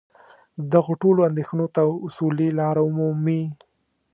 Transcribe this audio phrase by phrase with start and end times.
[0.73, 3.43] دغو ټولو اندېښنو ته اصولي لاره ومومي.